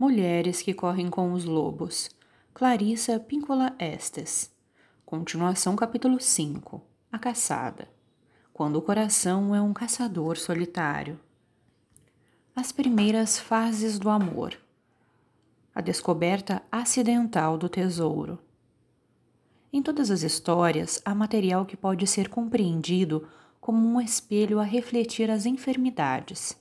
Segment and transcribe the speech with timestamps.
[0.00, 2.08] Mulheres que correm com os lobos.
[2.54, 4.50] Clarissa Píncola Estes.
[5.04, 6.80] Continuação capítulo 5.
[7.12, 7.86] A caçada.
[8.50, 11.20] Quando o coração é um caçador solitário.
[12.56, 14.58] As primeiras fases do amor.
[15.74, 18.38] A descoberta acidental do tesouro.
[19.70, 23.28] Em todas as histórias, há material que pode ser compreendido
[23.60, 26.58] como um espelho a refletir as enfermidades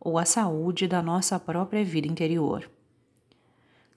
[0.00, 2.68] ou a saúde da nossa própria vida interior.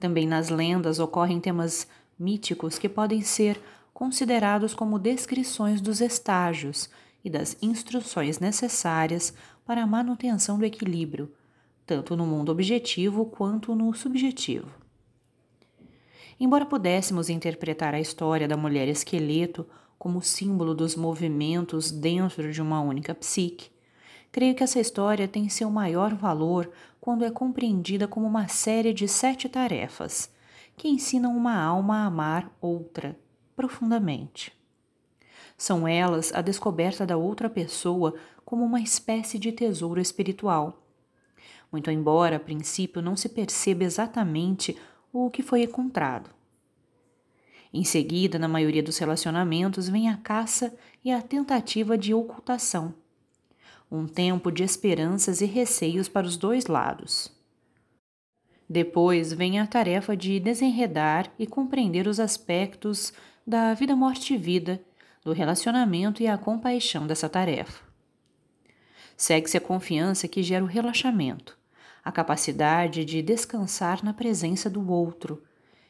[0.03, 1.87] Também nas lendas ocorrem temas
[2.19, 3.57] míticos que podem ser
[3.93, 6.89] considerados como descrições dos estágios
[7.23, 9.33] e das instruções necessárias
[9.65, 11.31] para a manutenção do equilíbrio,
[11.85, 14.67] tanto no mundo objetivo quanto no subjetivo.
[16.37, 19.65] Embora pudéssemos interpretar a história da mulher esqueleto
[19.97, 23.69] como símbolo dos movimentos dentro de uma única psique,
[24.33, 29.07] creio que essa história tem seu maior valor quando é compreendida como uma série de
[29.07, 30.33] sete tarefas
[30.75, 33.15] que ensinam uma alma a amar outra
[33.55, 34.51] profundamente.
[35.55, 40.83] São elas a descoberta da outra pessoa como uma espécie de tesouro espiritual.
[41.71, 44.75] Muito embora a princípio não se perceba exatamente
[45.11, 46.31] o que foi encontrado.
[47.71, 50.75] Em seguida, na maioria dos relacionamentos, vem a caça
[51.05, 52.95] e a tentativa de ocultação
[53.93, 57.31] um tempo de esperanças e receios para os dois lados.
[58.67, 63.13] Depois vem a tarefa de desenredar e compreender os aspectos
[63.45, 64.81] da vida, morte e vida,
[65.23, 67.83] do relacionamento e a compaixão dessa tarefa.
[69.15, 71.55] Segue-se a confiança que gera o relaxamento,
[72.03, 75.43] a capacidade de descansar na presença do outro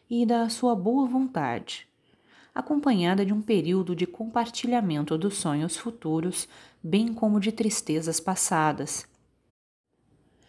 [0.09, 1.88] e da sua boa vontade,
[2.53, 6.49] acompanhada de um período de compartilhamento dos sonhos futuros,
[6.83, 9.07] bem como de tristezas passadas.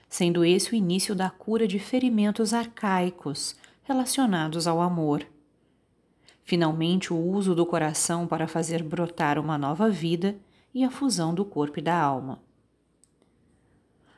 [0.08, 3.54] Sendo esse o início da cura de ferimentos arcaicos
[3.84, 5.24] relacionados ao amor.
[6.42, 10.36] Finalmente, o uso do coração para fazer brotar uma nova vida
[10.74, 12.42] e a fusão do corpo e da alma.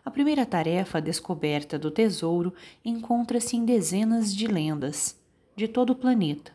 [0.03, 5.21] A primeira tarefa, descoberta do tesouro, encontra-se em dezenas de lendas
[5.55, 6.53] de todo o planeta,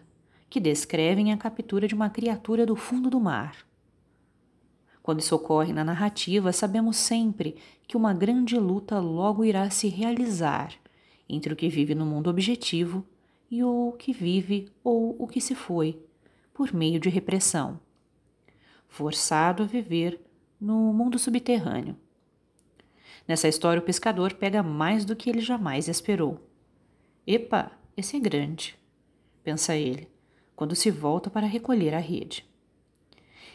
[0.50, 3.71] que descrevem a captura de uma criatura do fundo do mar.
[5.02, 7.56] Quando isso ocorre na narrativa, sabemos sempre
[7.88, 10.74] que uma grande luta logo irá se realizar
[11.28, 13.06] entre o que vive no mundo objetivo
[13.50, 16.00] e o que vive ou o que se foi,
[16.54, 17.80] por meio de repressão,
[18.88, 20.20] forçado a viver
[20.60, 21.96] no mundo subterrâneo.
[23.28, 26.40] Nessa história, o pescador pega mais do que ele jamais esperou.
[27.26, 28.78] Epa, esse é grande,
[29.44, 30.08] pensa ele
[30.56, 32.46] quando se volta para recolher a rede.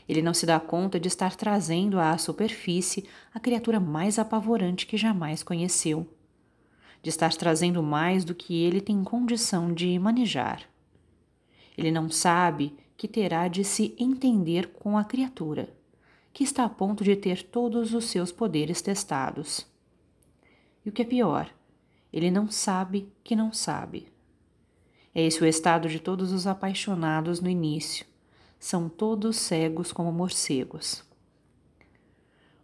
[0.08, 4.96] Ele não se dá conta de estar trazendo à superfície a criatura mais apavorante que
[4.96, 6.06] jamais conheceu,
[7.02, 10.62] de estar trazendo mais do que ele tem condição de manejar.
[11.76, 15.68] Ele não sabe que terá de se entender com a criatura,
[16.32, 19.66] que está a ponto de ter todos os seus poderes testados.
[20.84, 21.50] E o que é pior,
[22.12, 24.08] ele não sabe que não sabe.
[25.14, 28.06] É esse o estado de todos os apaixonados no início.
[28.66, 31.04] São todos cegos como morcegos.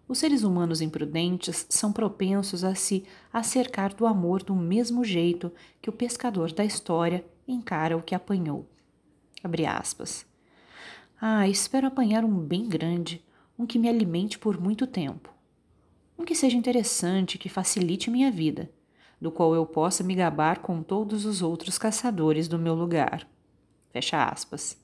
[0.08, 5.88] Os seres humanos imprudentes são propensos a se acercar do amor do mesmo jeito que
[5.88, 8.66] o pescador da história encara o que apanhou.
[9.44, 10.26] Abre aspas.
[11.20, 13.24] Ah, espero apanhar um bem grande,
[13.56, 15.32] um que me alimente por muito tempo.
[16.18, 18.68] Um que seja interessante, que facilite minha vida
[19.20, 23.24] do qual eu possa me gabar com todos os outros caçadores do meu lugar.
[23.92, 24.81] Fecha aspas.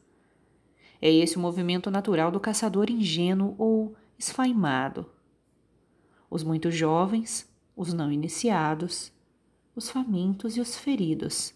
[1.00, 5.06] É esse o movimento natural do caçador ingênuo ou esfaimado.
[6.30, 9.12] Os muito jovens, os não iniciados,
[9.74, 11.54] os famintos e os feridos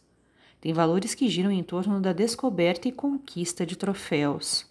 [0.60, 4.64] têm valores que giram em torno da descoberta e conquista de troféus.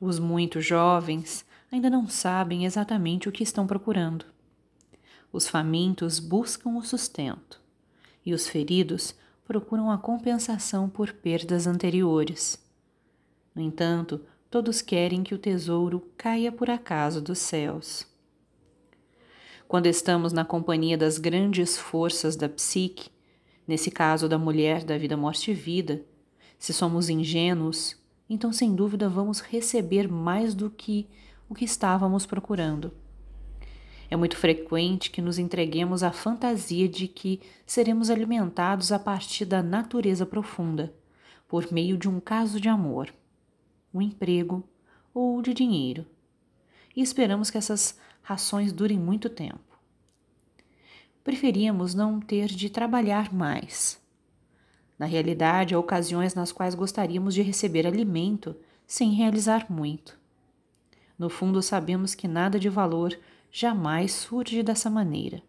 [0.00, 4.24] Os muito jovens ainda não sabem exatamente o que estão procurando.
[5.30, 7.60] Os famintos buscam o sustento,
[8.24, 12.65] e os feridos procuram a compensação por perdas anteriores.
[13.56, 14.20] No entanto,
[14.50, 18.06] todos querem que o tesouro caia por acaso dos céus.
[19.66, 23.08] Quando estamos na companhia das grandes forças da psique,
[23.66, 26.04] nesse caso da mulher da vida, morte e vida,
[26.58, 27.96] se somos ingênuos,
[28.28, 31.08] então sem dúvida vamos receber mais do que
[31.48, 32.92] o que estávamos procurando.
[34.10, 39.62] É muito frequente que nos entreguemos à fantasia de que seremos alimentados a partir da
[39.62, 40.94] natureza profunda,
[41.48, 43.12] por meio de um caso de amor,
[43.96, 44.62] um emprego
[45.14, 46.06] ou de dinheiro,
[46.94, 49.60] e esperamos que essas rações durem muito tempo.
[51.24, 54.00] preferíamos não ter de trabalhar mais.
[54.96, 58.54] Na realidade, há ocasiões nas quais gostaríamos de receber alimento
[58.86, 60.18] sem realizar muito.
[61.18, 63.18] No fundo, sabemos que nada de valor
[63.50, 65.42] jamais surge dessa maneira.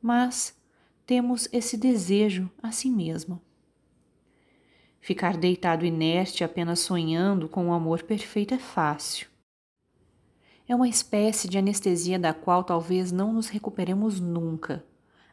[0.00, 0.56] Mas
[1.04, 3.40] temos esse desejo a si mesmo.
[5.00, 9.28] Ficar deitado inerte apenas sonhando com o amor perfeito é fácil.
[10.68, 14.84] É uma espécie de anestesia da qual talvez não nos recuperemos nunca,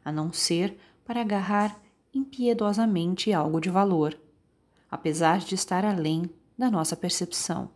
[0.04, 1.78] a não ser para agarrar
[2.14, 4.18] impiedosamente algo de valor,
[4.90, 7.70] apesar de estar além da nossa percepção.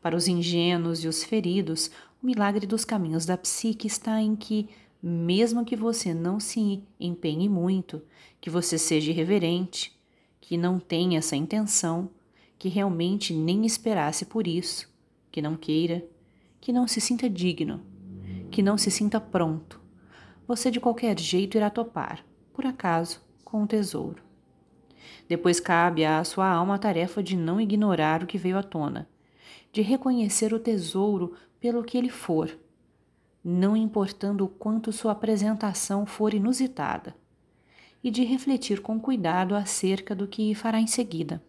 [0.00, 1.90] Para os ingênuos e os feridos,
[2.22, 4.68] o milagre dos caminhos da psique está em que,
[5.02, 8.00] mesmo que você não se empenhe muito,
[8.40, 9.99] que você seja irreverente,
[10.50, 12.10] que não tenha essa intenção,
[12.58, 14.92] que realmente nem esperasse por isso,
[15.30, 16.04] que não queira,
[16.60, 17.80] que não se sinta digno,
[18.50, 19.80] que não se sinta pronto.
[20.48, 24.24] Você de qualquer jeito irá topar, por acaso, com o tesouro.
[25.28, 29.08] Depois cabe à sua alma a tarefa de não ignorar o que veio à tona,
[29.72, 32.58] de reconhecer o tesouro pelo que ele for,
[33.44, 37.14] não importando o quanto sua apresentação for inusitada,
[38.02, 41.42] e de refletir com cuidado acerca do que fará em seguida.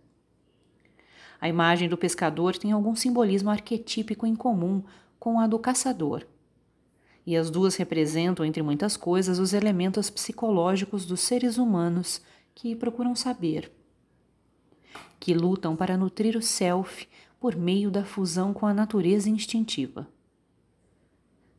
[1.40, 4.84] A imagem do pescador tem algum simbolismo arquetípico em comum
[5.20, 6.26] com a do caçador.
[7.26, 12.22] E as duas representam, entre muitas coisas, os elementos psicológicos dos seres humanos
[12.54, 13.72] que procuram saber,
[15.20, 17.08] que lutam para nutrir o self
[17.40, 20.08] por meio da fusão com a natureza instintiva.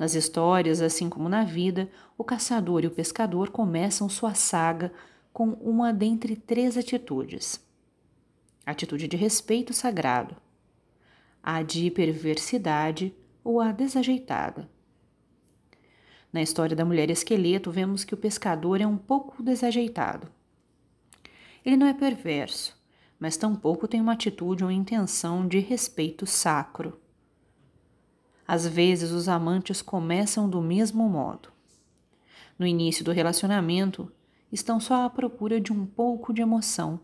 [0.03, 1.89] Nas histórias, assim como na vida,
[2.19, 4.93] o caçador e o pescador começam sua saga
[5.33, 7.65] com uma dentre três atitudes
[8.67, 10.35] atitude de respeito sagrado,
[11.41, 13.15] a de perversidade
[13.45, 14.69] ou a desajeitada.
[16.33, 20.27] Na história da mulher esqueleto, vemos que o pescador é um pouco desajeitado.
[21.65, 22.77] Ele não é perverso,
[23.21, 27.01] mas tampouco tem uma atitude ou intenção de respeito sacro.
[28.53, 31.49] Às vezes, os amantes começam do mesmo modo.
[32.59, 34.13] No início do relacionamento,
[34.53, 37.01] estão só à procura de um pouco de emoção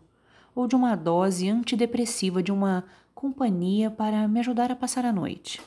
[0.53, 2.85] ou de uma dose antidepressiva de uma
[3.15, 5.59] companhia para me ajudar a passar a noite.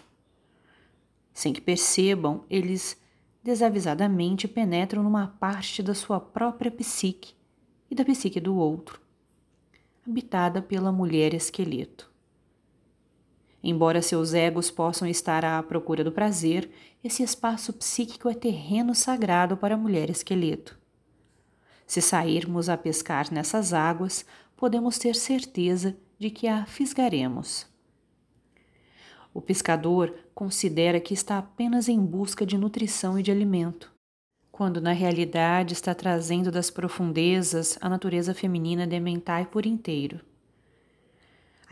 [1.32, 2.96] Sem que percebam, eles
[3.43, 7.34] desavisadamente penetram numa parte da sua própria psique
[7.90, 9.00] e da psique do outro,
[10.06, 12.12] habitada pela mulher esqueleto.
[13.62, 16.69] Embora seus egos possam estar à procura do prazer,
[17.03, 20.76] esse espaço psíquico é terreno sagrado para a mulher esqueleto.
[21.87, 24.25] Se sairmos a pescar nessas águas,
[24.56, 27.67] podemos ter certeza de que a fisgaremos.
[29.35, 33.93] O pescador considera que está apenas em busca de nutrição e de alimento,
[34.50, 40.20] quando na realidade está trazendo das profundezas a natureza feminina de Mentai por inteiro.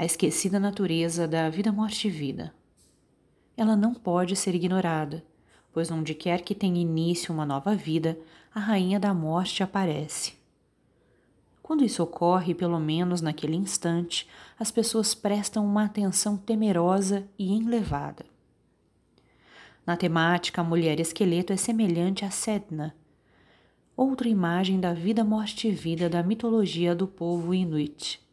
[0.01, 2.55] A esquecida natureza da vida, morte e vida.
[3.55, 5.23] Ela não pode ser ignorada,
[5.75, 8.19] pois onde quer que tenha início uma nova vida,
[8.55, 10.33] a rainha da morte aparece.
[11.63, 14.27] Quando isso ocorre, pelo menos naquele instante,
[14.59, 18.25] as pessoas prestam uma atenção temerosa e enlevada.
[19.85, 22.97] Na temática, a mulher esqueleto é semelhante a Sedna,
[23.95, 28.30] outra imagem da vida, morte e vida da mitologia do povo Inuit.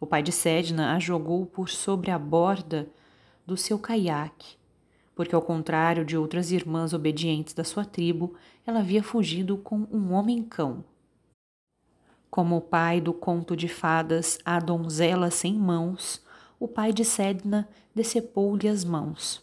[0.00, 2.88] O pai de Sedna a jogou por sobre a borda
[3.46, 4.56] do seu caiaque,
[5.14, 8.34] porque, ao contrário de outras irmãs obedientes da sua tribo,
[8.66, 10.84] ela havia fugido com um homem-cão
[12.36, 16.22] como o pai do conto de fadas A Donzela Sem Mãos,
[16.60, 19.42] o pai de Sedna decepou-lhe as mãos.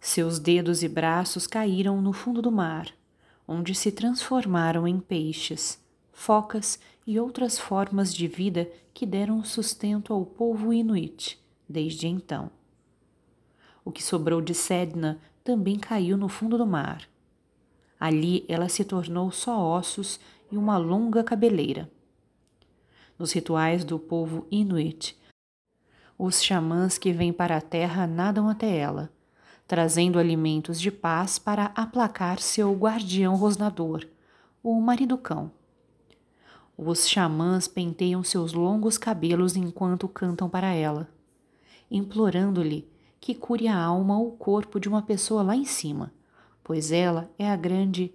[0.00, 2.88] Seus dedos e braços caíram no fundo do mar,
[3.46, 5.78] onde se transformaram em peixes,
[6.10, 12.52] focas e outras formas de vida que deram sustento ao povo inuit desde então.
[13.84, 17.08] O que sobrou de Sedna também caiu no fundo do mar.
[17.98, 20.20] Ali ela se tornou só ossos
[20.52, 21.90] e uma longa cabeleira.
[23.18, 25.18] Nos rituais do povo Inuit,
[26.16, 29.10] os xamãs que vêm para a terra nadam até ela,
[29.66, 34.06] trazendo alimentos de paz para aplacar seu guardião rosnador,
[34.62, 35.50] o marido-cão.
[36.82, 41.10] Os xamãs penteiam seus longos cabelos enquanto cantam para ela,
[41.90, 42.88] implorando-lhe
[43.20, 46.10] que cure a alma ou o corpo de uma pessoa lá em cima,
[46.64, 48.10] pois ela é a grande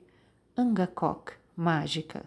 [0.58, 2.26] Angakok, mágica.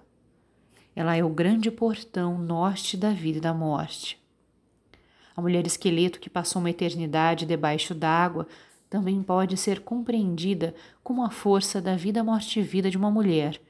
[0.95, 4.17] Ela é o grande portão norte da vida e da morte.
[5.35, 8.47] A mulher esqueleto que passou uma eternidade debaixo d'água
[8.89, 13.61] também pode ser compreendida como a força da vida-morte-vida de uma mulher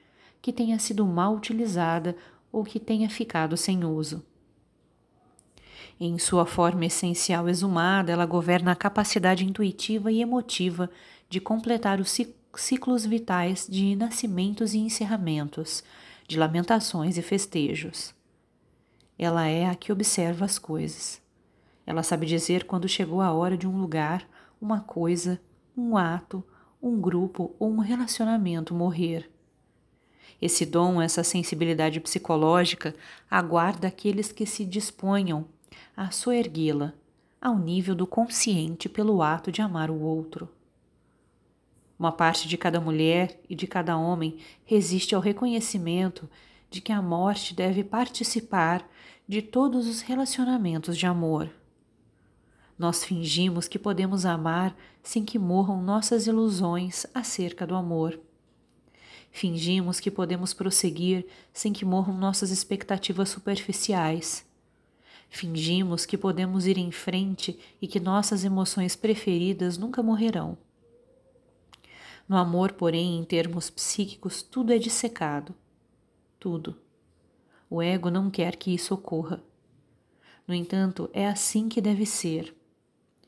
[0.43, 2.15] que tenha sido mal utilizada
[2.53, 4.25] ou que tenha ficado sem uso.
[6.01, 10.89] Em sua forma essencial exumada, ela governa a capacidade intuitiva e emotiva
[11.29, 12.17] de completar os
[12.57, 15.83] ciclos vitais de nascimentos e encerramentos,
[16.27, 18.15] de lamentações e festejos.
[19.19, 21.21] Ela é a que observa as coisas.
[21.85, 24.29] Ela sabe dizer quando chegou a hora de um lugar,
[24.61, 25.41] uma coisa,
[25.77, 26.45] um ato,
[26.81, 29.29] um grupo ou um relacionamento morrer.
[30.41, 32.95] Esse dom, essa sensibilidade psicológica,
[33.31, 35.47] aguarda aqueles que se disponham
[35.97, 36.95] a soerguê-la
[37.41, 40.49] ao nível do consciente pelo ato de amar o outro.
[41.99, 46.29] Uma parte de cada mulher e de cada homem resiste ao reconhecimento
[46.71, 48.89] de que a morte deve participar
[49.27, 51.51] de todos os relacionamentos de amor.
[52.79, 58.21] Nós fingimos que podemos amar sem que morram nossas ilusões acerca do amor.
[59.31, 64.47] Fingimos que podemos prosseguir sem que morram nossas expectativas superficiais.
[65.29, 70.57] Fingimos que podemos ir em frente e que nossas emoções preferidas nunca morrerão.
[72.29, 75.55] No amor, porém, em termos psíquicos, tudo é dissecado.
[76.39, 76.77] Tudo.
[77.71, 79.43] O ego não quer que isso ocorra.
[80.47, 82.55] No entanto, é assim que deve ser.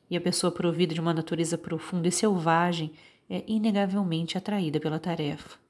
[0.09, 2.91] E a pessoa provida de uma natureza profunda e selvagem
[3.29, 5.60] é inegavelmente atraída pela tarefa.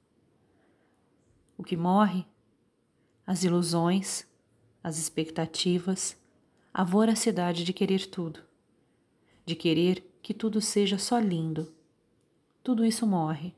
[1.56, 2.26] O que morre?
[3.26, 4.26] As ilusões,
[4.82, 6.16] as expectativas,
[6.72, 8.40] a voracidade de querer tudo,
[9.44, 11.72] de querer que tudo seja só lindo.
[12.62, 13.54] Tudo isso morre.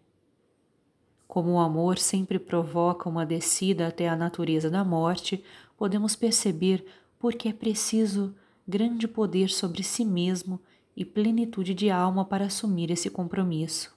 [1.26, 5.42] Como o amor sempre provoca uma descida até a natureza da morte,
[5.76, 6.84] podemos perceber
[7.18, 8.34] porque é preciso
[8.66, 10.60] grande poder sobre si mesmo
[10.96, 13.94] e plenitude de alma para assumir esse compromisso.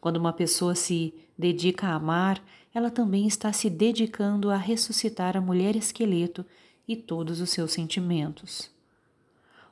[0.00, 2.42] Quando uma pessoa se dedica a amar,
[2.76, 6.44] ela também está se dedicando a ressuscitar a mulher esqueleto
[6.86, 8.70] e todos os seus sentimentos.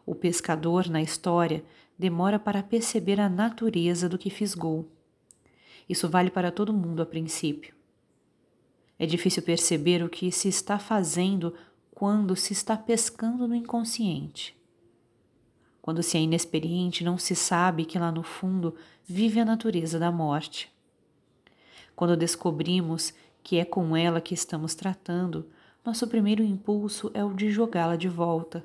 [0.06, 1.62] O pescador, na história,
[1.98, 4.88] demora para perceber a natureza do que fisgou.
[5.86, 7.74] Isso vale para todo mundo a princípio.
[8.98, 11.52] É difícil perceber o que se está fazendo
[11.90, 14.56] quando se está pescando no inconsciente.
[15.82, 18.74] Quando se é inexperiente, não se sabe que lá no fundo
[19.06, 20.73] vive a natureza da morte.
[21.94, 25.46] Quando descobrimos que é com ela que estamos tratando,
[25.84, 28.64] nosso primeiro impulso é o de jogá-la de volta.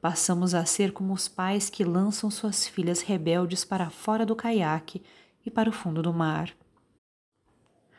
[0.00, 5.02] Passamos a ser como os pais que lançam suas filhas rebeldes para fora do caiaque
[5.44, 6.50] e para o fundo do mar.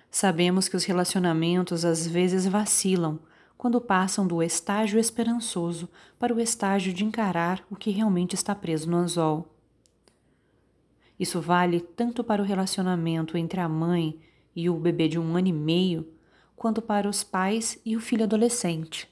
[0.09, 3.19] Sabemos que os relacionamentos às vezes vacilam
[3.55, 5.87] quando passam do estágio esperançoso
[6.17, 9.47] para o estágio de encarar o que realmente está preso no anzol.
[11.21, 14.19] Isso vale tanto para o relacionamento entre a mãe
[14.55, 16.11] e o bebê de um ano e meio,
[16.55, 19.07] quanto para os pais e o filho adolescente,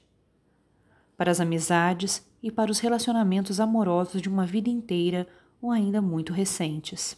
[1.16, 5.24] para as amizades e para os relacionamentos amorosos de uma vida inteira
[5.62, 7.16] ou ainda muito recentes.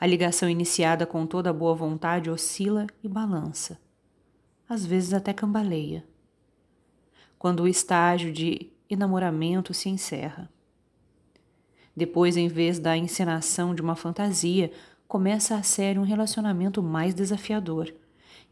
[0.00, 3.78] A ligação iniciada com toda boa vontade oscila e balança,
[4.66, 6.02] às vezes até cambaleia,
[7.38, 10.53] quando o estágio de enamoramento se encerra.
[11.96, 14.72] Depois, em vez da encenação de uma fantasia,
[15.06, 17.94] começa a ser um relacionamento mais desafiador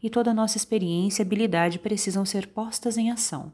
[0.01, 3.51] e toda a nossa experiência e habilidade precisam ser postas em ação.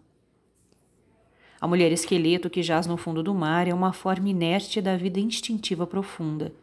[1.62, 5.20] A mulher esqueleto que jaz no fundo do mar é uma forma inerte da vida
[5.20, 6.54] instintiva profunda,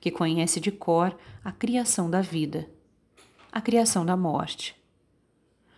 [0.00, 2.68] que conhece de cor a criação da vida,
[3.52, 4.74] a criação da morte.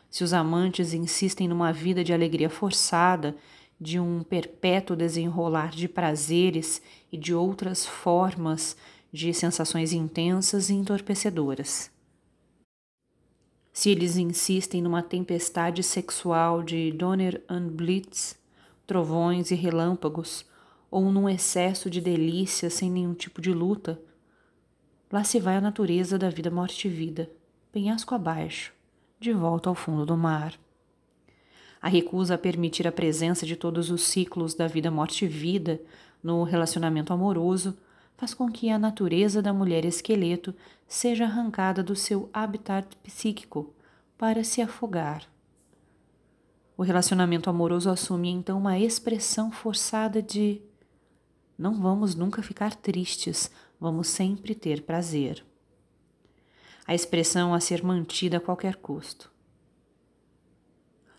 [0.08, 3.36] Se os amantes insistem numa vida de alegria forçada,
[3.80, 6.80] de um perpétuo desenrolar de prazeres
[7.12, 8.76] e de outras formas
[9.12, 11.90] de sensações intensas e entorpecedoras.
[13.72, 18.38] Se eles insistem numa tempestade sexual de Donner und Blitz,
[18.86, 20.46] trovões e relâmpagos,
[20.90, 24.00] ou num excesso de delícia sem nenhum tipo de luta,
[25.12, 27.30] lá se vai a natureza da vida morte e vida,
[27.70, 28.72] penhasco abaixo,
[29.20, 30.58] de volta ao fundo do mar.
[31.86, 35.80] A recusa a permitir a presença de todos os ciclos da vida morte e vida
[36.20, 37.78] no relacionamento amoroso
[38.16, 40.52] faz com que a natureza da mulher esqueleto
[40.88, 43.72] seja arrancada do seu habitat psíquico
[44.18, 45.30] para se afogar.
[46.76, 50.60] O relacionamento amoroso assume então uma expressão forçada de
[51.56, 55.46] não vamos nunca ficar tristes, vamos sempre ter prazer.
[56.84, 59.35] A expressão a ser mantida a qualquer custo.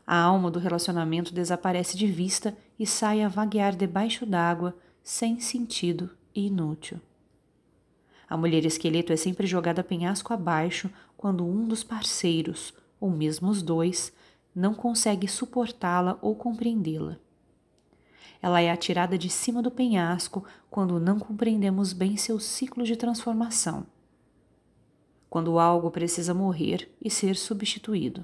[0.08, 4.74] A alma do relacionamento desaparece de vista e sai a vaguear debaixo d'água
[5.04, 7.02] sem sentido e inútil.
[8.30, 13.62] A mulher esqueleto é sempre jogada penhasco abaixo quando um dos parceiros, ou mesmo os
[13.62, 14.14] dois,
[14.56, 17.18] não consegue suportá-la ou compreendê-la.
[18.42, 23.86] Ela é atirada de cima do penhasco quando não compreendemos bem seu ciclo de transformação.
[25.30, 28.24] Quando algo precisa morrer e ser substituído.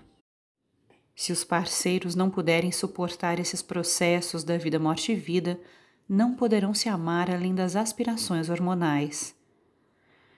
[1.16, 5.60] Se os parceiros não puderem suportar esses processos da vida, morte e vida,
[6.10, 9.36] não poderão se amar além das aspirações hormonais.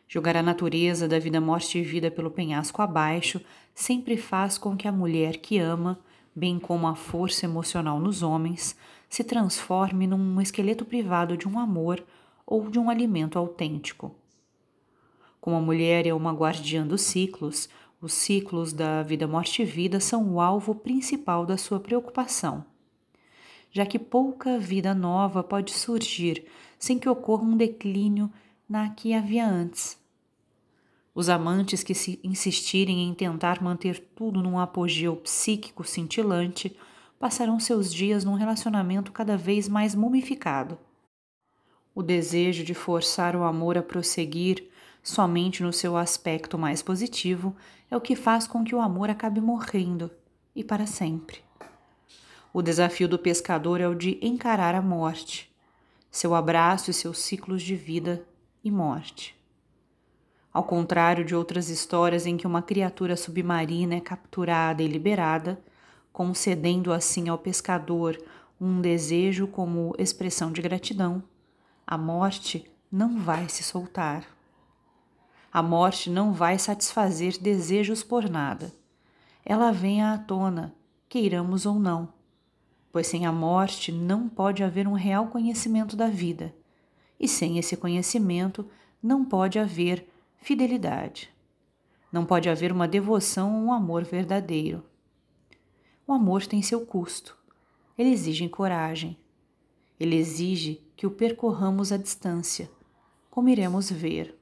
[0.08, 3.42] Jogar a natureza da vida, morte e vida pelo penhasco abaixo
[3.74, 6.00] sempre faz com que a mulher que ama,
[6.36, 8.78] bem como a força emocional nos homens,
[9.10, 12.04] se transforme num esqueleto privado de um amor
[12.46, 14.14] ou de um alimento autêntico.
[15.42, 17.70] Como a mulher é uma guardiã dos ciclos,
[18.06, 22.64] os ciclos da vida, morte e vida são o alvo principal da sua preocupação,
[23.72, 26.46] já que pouca vida nova pode surgir
[26.78, 28.32] sem que ocorra um declínio
[28.70, 29.98] na que havia antes.
[31.16, 36.78] Os amantes que se insistirem em tentar manter tudo num apogeu psíquico cintilante
[37.18, 40.78] passarão seus dias num relacionamento cada vez mais mumificado.
[41.96, 44.70] O desejo de forçar o amor a prosseguir
[45.06, 47.56] somente no seu aspecto mais positivo
[47.92, 50.10] é o que faz com que o amor acabe morrendo
[50.56, 51.44] e para sempre.
[52.52, 55.54] O desafio do pescador é o de encarar a morte,
[56.10, 58.26] seu abraço e seus ciclos de vida
[58.64, 59.40] e morte.
[60.52, 65.62] Ao contrário de outras histórias em que uma criatura submarina é capturada e liberada,
[66.12, 68.18] concedendo assim ao pescador
[68.60, 71.22] um desejo como expressão de gratidão,
[71.86, 74.35] a morte não vai se soltar.
[75.56, 78.74] A morte não vai satisfazer desejos por nada.
[79.46, 80.76] Ela vem à tona,
[81.08, 82.10] queiramos ou não,
[82.92, 86.54] pois sem a morte não pode haver um real conhecimento da vida
[87.18, 88.70] e sem esse conhecimento
[89.02, 91.34] não pode haver fidelidade.
[92.12, 94.84] Não pode haver uma devoção ou um amor verdadeiro.
[96.06, 97.34] O amor tem seu custo.
[97.98, 99.18] Ele exige coragem.
[99.98, 102.70] Ele exige que o percorramos à distância,
[103.32, 104.38] como iremos ver.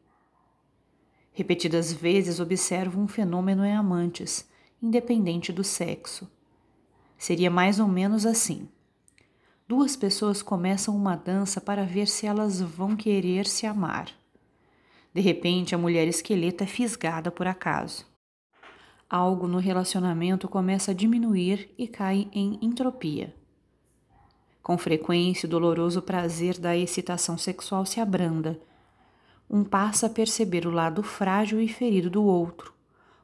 [1.33, 4.47] Repetidas vezes observo um fenômeno em amantes,
[4.81, 6.29] independente do sexo.
[7.17, 8.69] Seria mais ou menos assim.
[9.67, 14.09] Duas pessoas começam uma dança para ver se elas vão querer se amar.
[15.13, 18.05] De repente, a mulher esqueleto é fisgada por acaso.
[19.09, 23.33] Algo no relacionamento começa a diminuir e cai em entropia.
[24.61, 28.59] Com frequência, o doloroso prazer da excitação sexual se abranda.
[29.49, 32.73] Um passa a perceber o lado frágil e ferido do outro,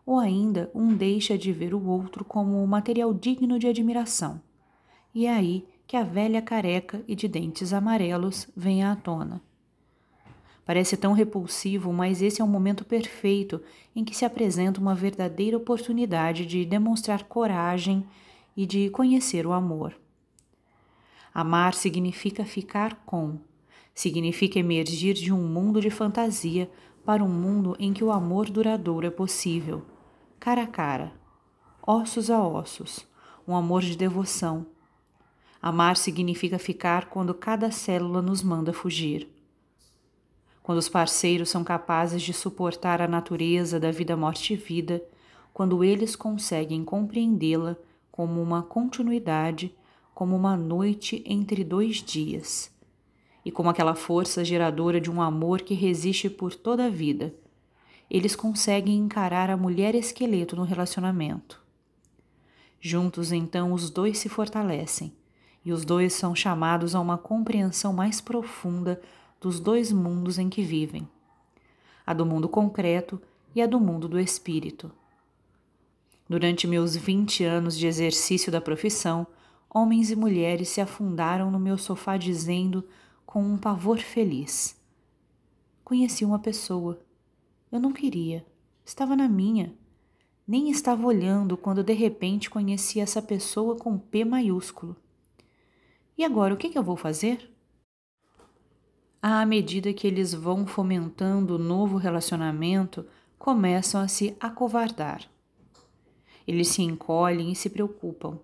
[0.06, 4.42] ou ainda um deixa de ver o outro como um material digno de admiração.
[5.14, 9.42] E é aí que a velha careca e de dentes amarelos vem à tona.
[10.70, 13.60] Parece tão repulsivo, mas esse é um momento perfeito
[13.96, 18.06] em que se apresenta uma verdadeira oportunidade de demonstrar coragem
[18.56, 19.96] e de conhecer o amor.
[21.34, 23.40] Amar significa ficar com,
[23.94, 26.70] significa emergir de um mundo de fantasia
[27.06, 29.84] para um mundo em que o amor duradouro é possível,
[30.40, 31.14] cara a cara,
[31.86, 33.08] ossos a ossos,
[33.48, 34.68] um amor de devoção.
[35.62, 39.28] Amar significa ficar quando cada célula nos manda fugir.
[40.62, 45.04] Quando os parceiros são capazes de suportar a natureza da vida, morte e vida,
[45.52, 47.76] quando eles conseguem compreendê-la
[48.12, 49.76] como uma continuidade,
[50.14, 52.72] como uma noite entre dois dias,
[53.50, 57.34] e como aquela força geradora de um amor que resiste por toda a vida,
[58.08, 61.60] eles conseguem encarar a mulher esqueleto no relacionamento.
[62.80, 65.12] Juntos, então, os dois se fortalecem
[65.66, 69.02] e os dois são chamados a uma compreensão mais profunda
[69.42, 71.10] dos dois mundos em que vivem:
[72.06, 73.20] a do mundo concreto
[73.56, 74.92] e a do mundo do espírito.
[76.30, 79.26] Durante meus 20 anos de exercício da profissão,
[79.68, 82.86] homens e mulheres se afundaram no meu sofá dizendo
[83.30, 84.76] com um pavor feliz:
[85.84, 87.00] Conheci uma pessoa.
[87.72, 88.44] Eu não queria.
[88.84, 89.72] Estava na minha.
[90.48, 94.96] Nem estava olhando quando de repente conheci essa pessoa com P maiúsculo.
[96.18, 97.56] E agora, o que, que eu vou fazer?
[99.22, 103.06] À medida que eles vão fomentando o novo relacionamento,
[103.38, 105.30] começam a se acovardar.
[106.48, 108.40] Eles se encolhem e se preocupam.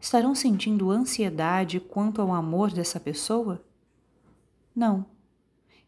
[0.00, 3.64] Estarão sentindo ansiedade quanto ao amor dessa pessoa?
[4.74, 5.06] Não.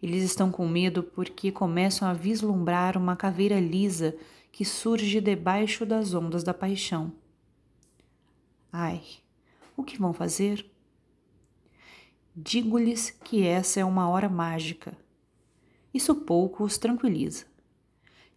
[0.02, 4.16] Eles estão com medo porque começam a vislumbrar uma caveira lisa
[4.52, 7.12] que surge debaixo das ondas da paixão.
[8.72, 9.02] Ai,
[9.76, 10.70] o que vão fazer?
[12.34, 14.96] Digo-lhes que essa é uma hora mágica.
[15.92, 17.46] Isso pouco os tranquiliza.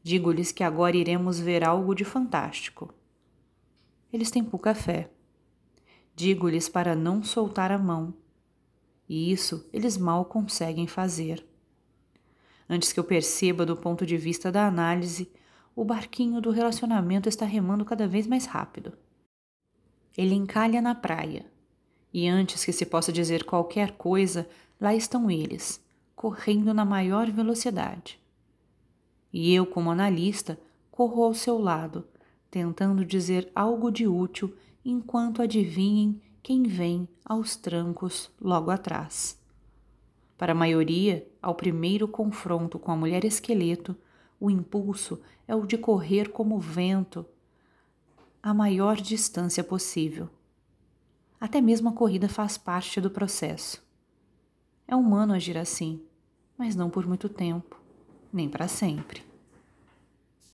[0.01, 2.93] Digo-lhes que agora iremos ver algo de fantástico.
[4.11, 5.11] Eles têm pouca fé.
[6.15, 8.13] Digo-lhes para não soltar a mão.
[9.09, 11.43] E isso eles mal conseguem fazer.
[12.69, 15.31] Antes que eu perceba do ponto de vista da análise,
[15.75, 18.93] o barquinho do relacionamento está remando cada vez mais rápido.
[20.15, 21.45] Ele encalha na praia,
[22.13, 24.47] e antes que se possa dizer qualquer coisa,
[24.79, 25.83] lá estão eles,
[26.15, 28.19] correndo na maior velocidade.
[29.33, 30.59] E eu, como analista,
[30.91, 32.07] corro ao seu lado,
[32.51, 39.39] tentando dizer algo de útil enquanto adivinhem quem vem aos trancos logo atrás.
[40.35, 43.95] Para a maioria, ao primeiro confronto com a mulher esqueleto,
[44.39, 47.23] o impulso é o de correr como vento
[48.41, 50.27] a maior distância possível.
[51.39, 53.85] Até mesmo a corrida faz parte do processo.
[54.87, 56.01] É humano agir assim,
[56.57, 57.79] mas não por muito tempo,
[58.33, 59.28] nem para sempre.